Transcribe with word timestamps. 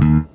Música 0.00 0.34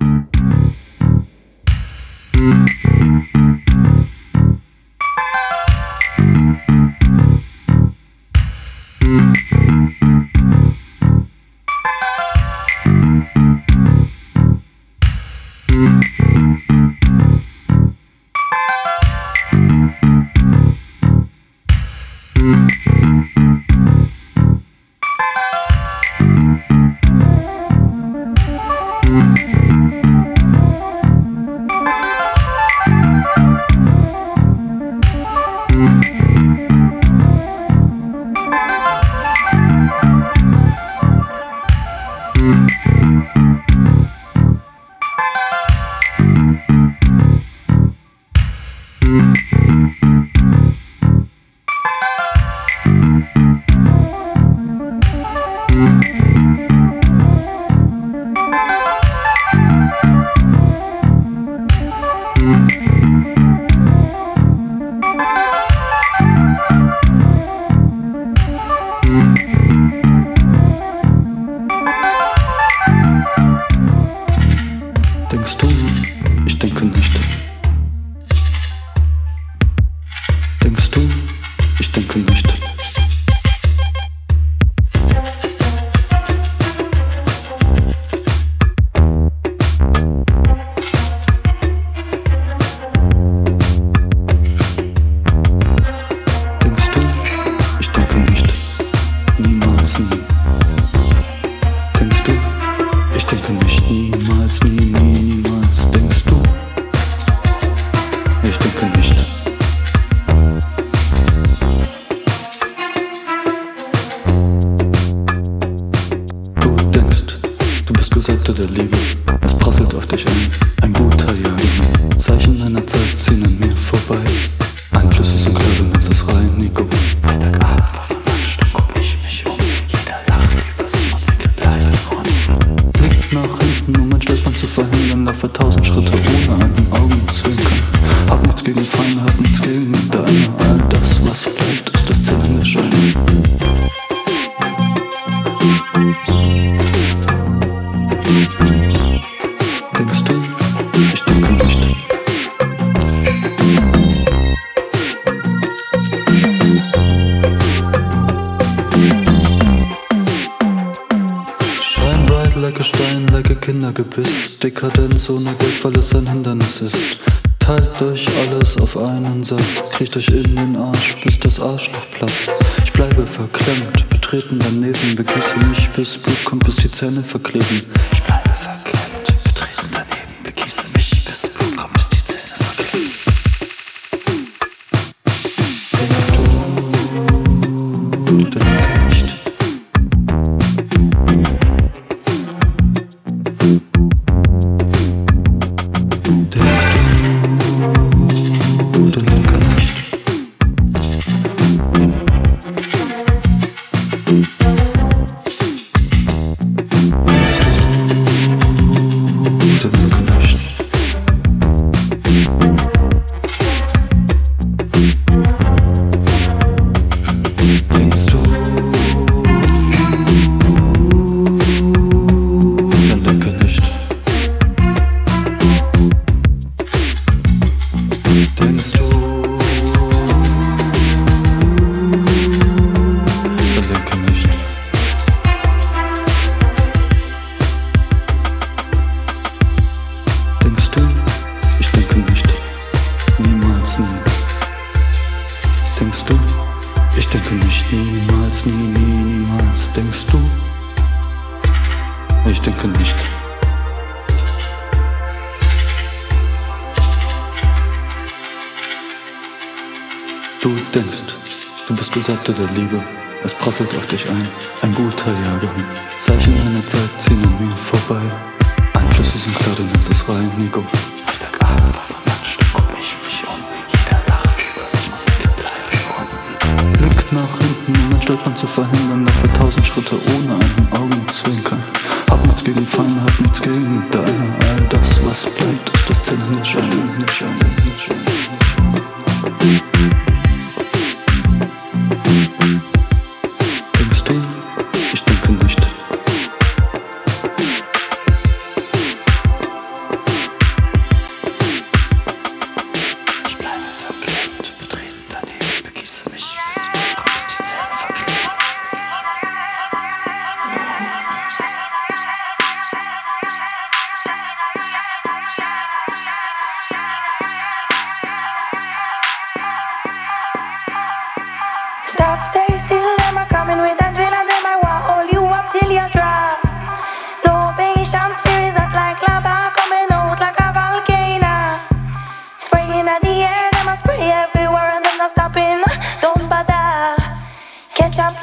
alles 168.60 168.76
auf 168.78 168.96
einen 168.96 169.42
Satz. 169.42 169.82
Kriecht 169.92 170.16
euch 170.16 170.28
in 170.28 170.54
den 170.54 170.76
Arsch, 170.76 171.16
bis 171.24 171.38
das 171.38 171.58
Arschloch 171.60 172.06
platzt. 172.12 172.50
Ich 172.84 172.92
bleibe 172.92 173.26
verklemmt, 173.26 174.08
betreten 174.10 174.58
daneben, 174.58 175.16
begrüße 175.16 175.54
mich, 175.68 175.88
bis 175.90 176.18
Blut 176.18 176.44
kommt, 176.44 176.64
bis 176.64 176.76
die 176.76 176.90
Zähne 176.90 177.22
verkleben. 177.22 177.82
Ich 178.12 178.22
bleibe 178.22 178.39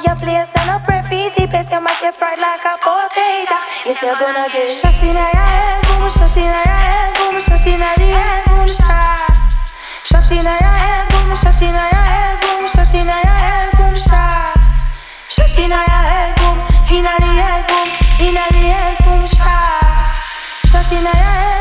your 0.08 0.16
place 0.24 0.52
and 0.56 0.70
I 0.72 0.80
pray 0.88 1.04
for 1.04 1.20
the 1.36 1.44
best. 1.52 1.68
You 1.72 1.82
might 1.84 2.00
get 2.00 2.16
fried 2.16 2.40
like 2.40 2.64
a 2.64 2.80
potato. 2.80 3.60
Yes, 3.84 4.00
you're 4.00 4.16
gonna 4.16 4.48
get 4.48 4.72
shot 4.72 4.96
in 5.04 5.20
your 5.20 5.32
head, 5.36 5.84
boom, 5.84 6.08
shot 6.16 6.32
in 6.40 6.48
your 6.48 6.64
head, 6.64 7.12
boom, 7.20 7.36
shot 7.44 7.68
in 7.68 7.76
your 7.76 8.16
head, 8.16 8.48
boom, 8.48 8.68
shot. 8.72 9.28
Shot 10.08 10.32
in 10.32 10.48
your 10.48 10.64
head, 10.64 11.04
boom, 11.12 11.36
shot 11.36 11.60
in 11.60 11.76
your 11.76 11.92
head, 11.92 12.40
boom, 12.40 12.64
shot 12.72 12.94
in 12.96 13.04
your 13.04 13.36
head, 13.36 13.68
boom, 13.76 13.96
shot. 14.00 14.56
Shot 15.28 15.58
in 15.60 15.72
your 15.76 15.84
head, 15.92 16.32
boom, 16.40 16.58
in 16.88 17.04
your 17.04 17.20
head, 17.20 17.68
boom, 17.68 17.88
in 18.24 18.34
your 18.40 18.48
head, 18.64 18.96
boom, 19.04 19.24
shot. 19.28 20.08
Shot 20.72 20.92
in 20.96 21.04
your 21.04 21.12
head. 21.12 21.60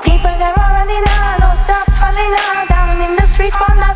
People 0.00 0.34
that 0.40 0.54
are 0.56 0.72
running 0.80 1.04
out, 1.12 1.40
don't 1.44 1.56
stop 1.60 1.84
falling 1.98 2.34
out. 2.40 2.63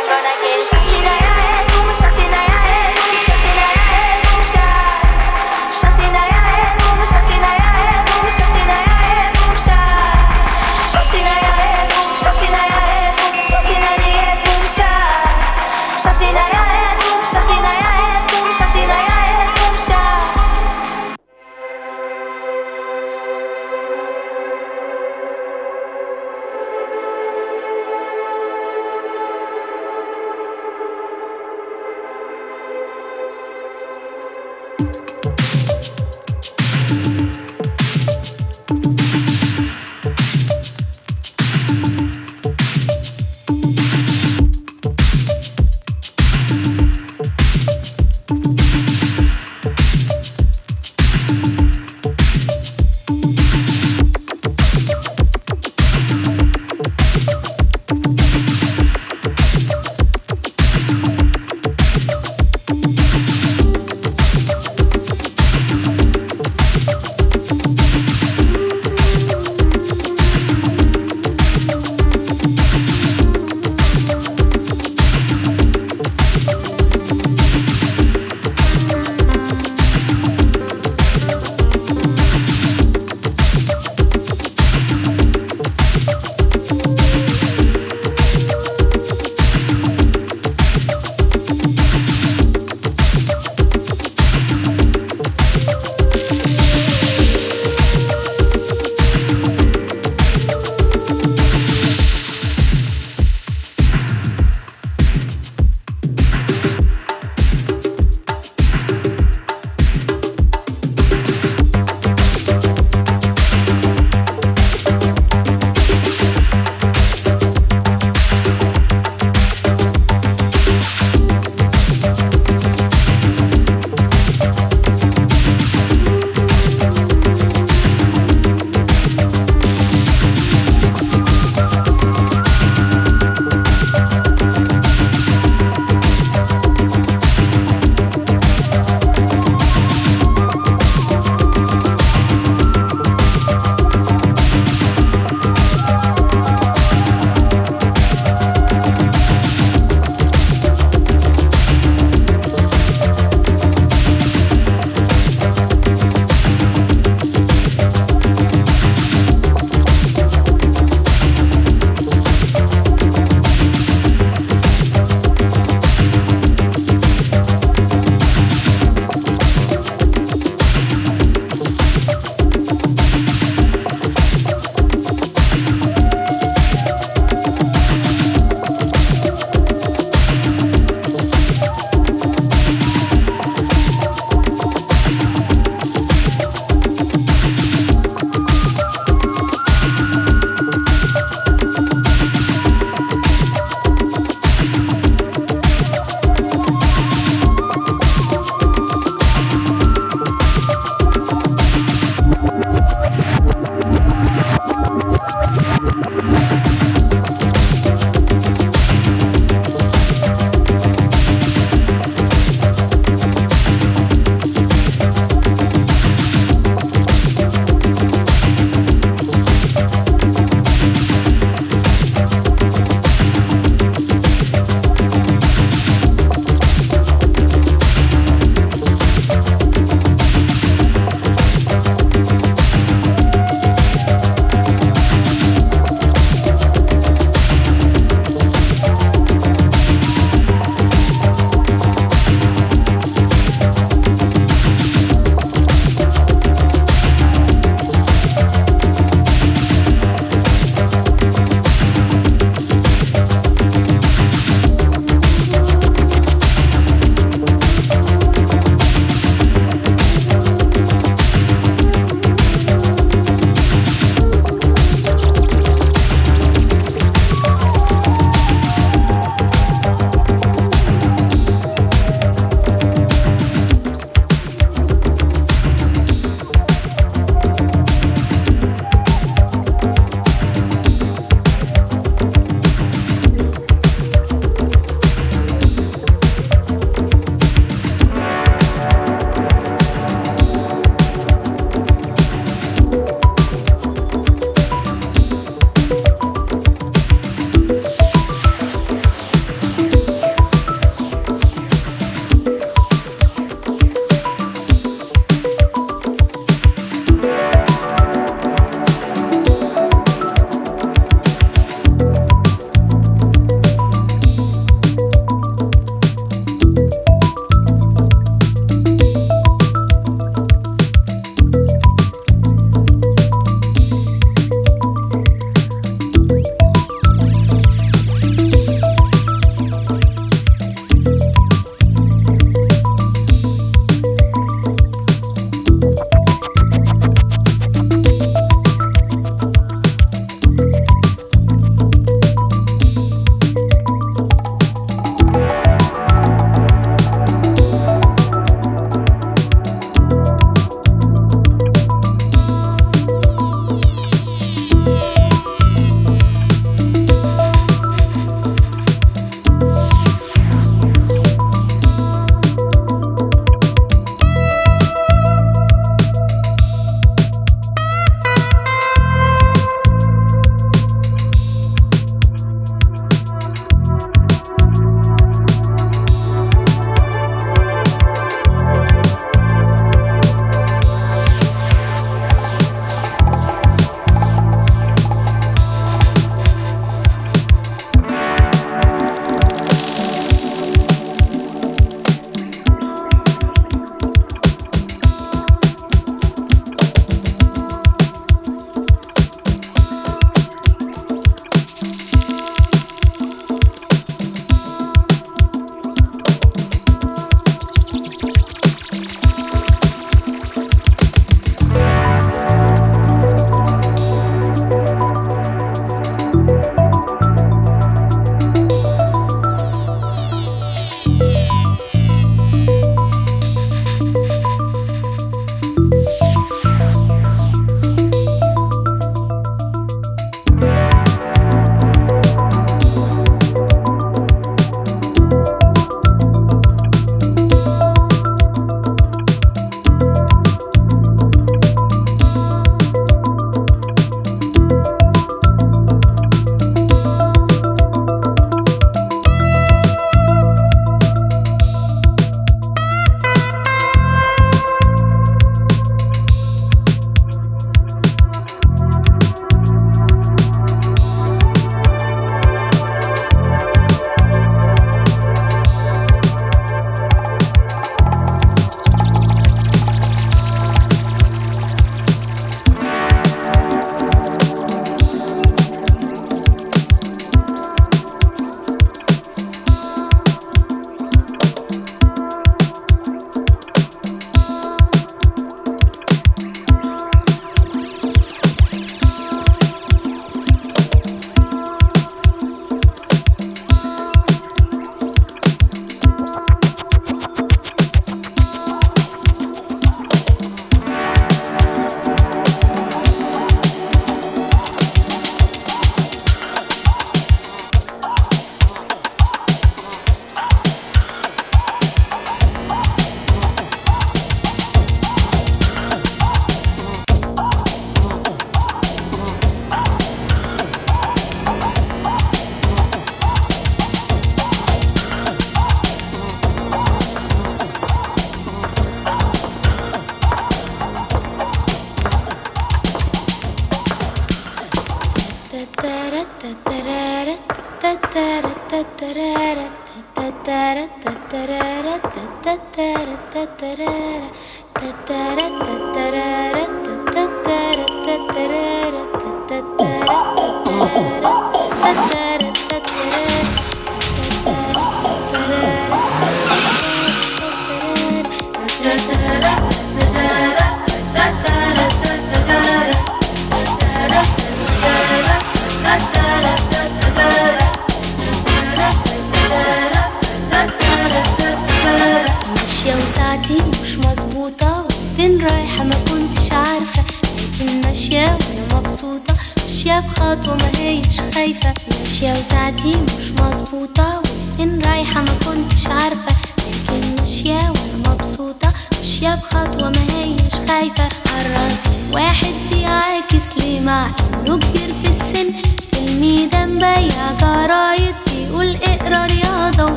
I'm 0.00 0.06
gonna 0.08 0.34
get 0.40 0.49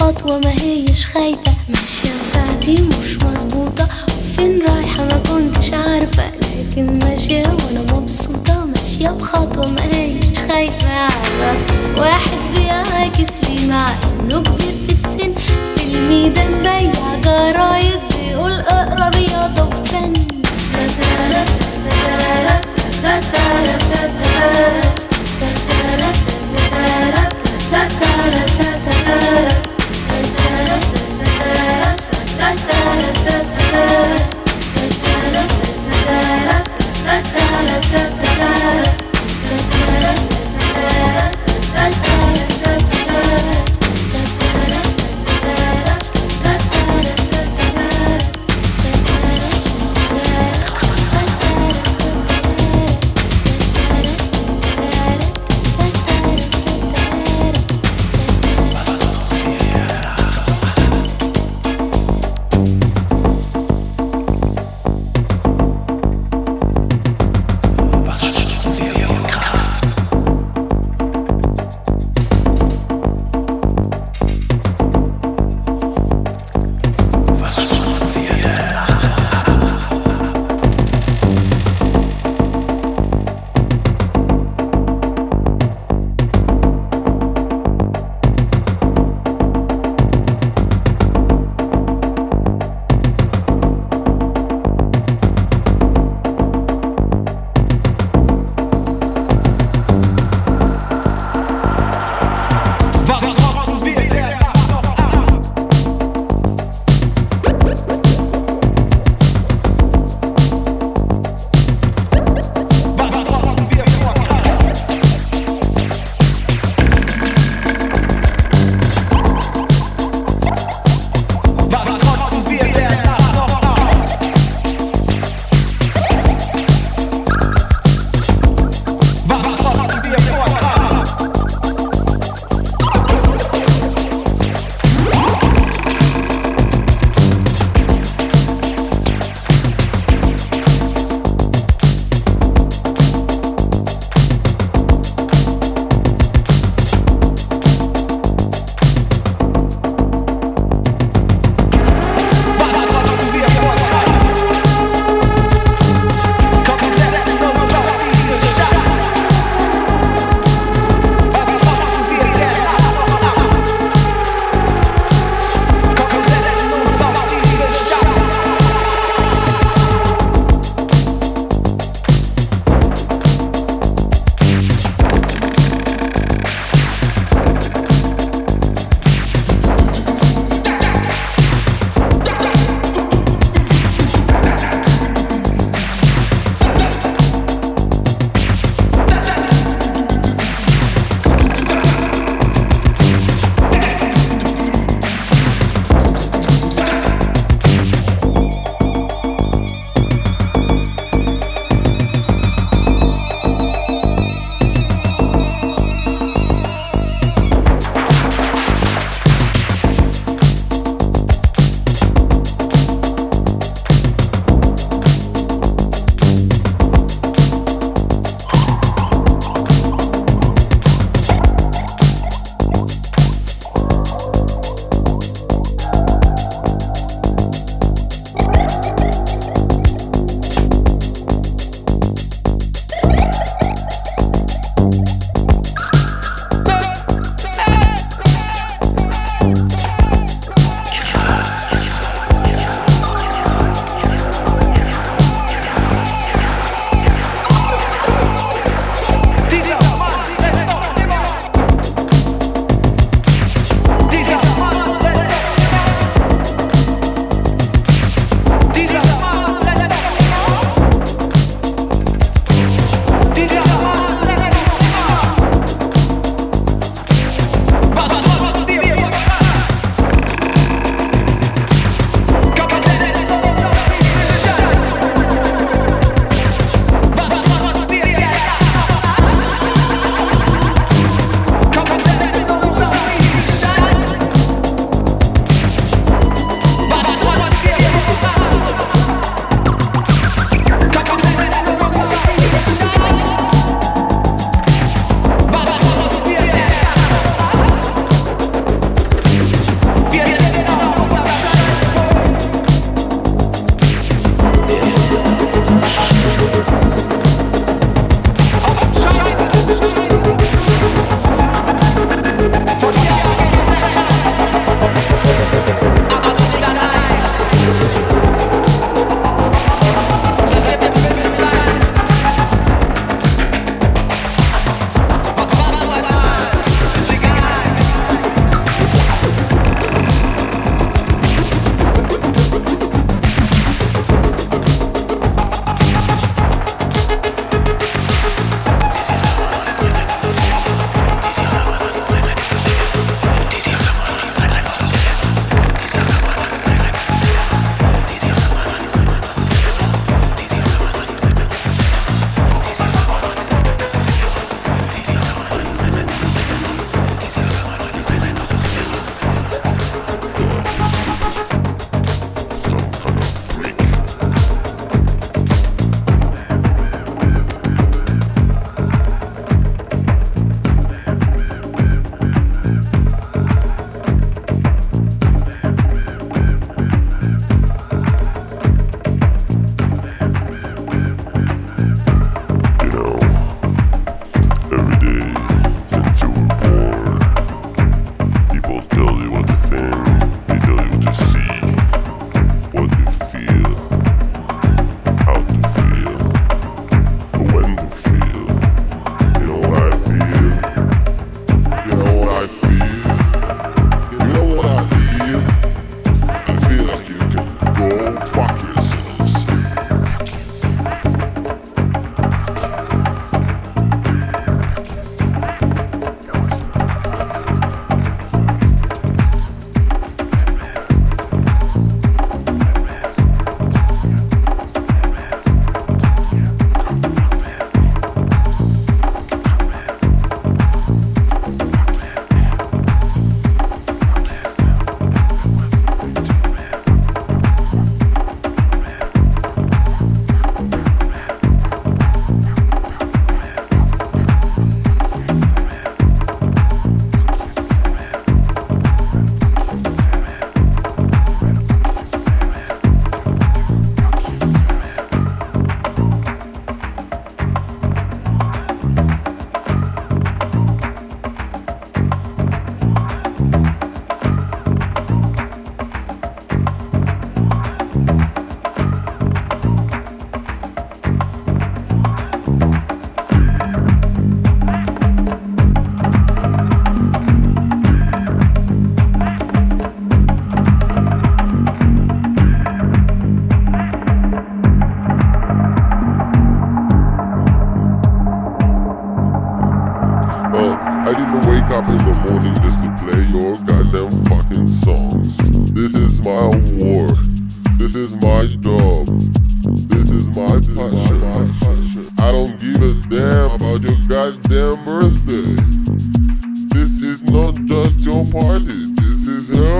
خطوة 0.00 0.38
ما 0.38 0.50
هيش 0.50 1.06
خايفة. 1.06 1.52
ماشية 1.68 2.10
ساعتي 2.32 2.82
مش 2.82 3.16
مظبوطة. 3.24 3.88
وفين 4.08 4.62
رايحة؟ 4.68 5.04
ما 5.04 5.18
كنتش 5.28 5.72
عارفة. 5.72 6.24
لكن 6.70 6.98
ماشية 6.98 7.42
وأنا 7.42 7.92
مبسوطة. 7.92 8.64
ماشية 8.64 9.08
بخطوة 9.08 9.66
ما 9.66 9.84
هيش 9.94 10.38
خايفة. 10.50 10.88
على 10.90 11.12
راسي 11.40 12.00
واحد 12.00 12.30
بيعاكس 12.56 13.32
لي 13.48 13.66
مع 13.66 13.86
إنه 14.20 14.42
كبير 14.42 14.74
في 14.86 14.92
السن. 14.92 15.32
في 15.76 15.82
الميدان 15.94 16.62
بيع 16.62 17.20
جرايد 17.24 18.00
بيقول 18.10 18.52
اقرأ 18.52 19.08
رياضة 19.08 19.62
وفن. 19.62 20.12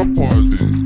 Party. 0.05 0.80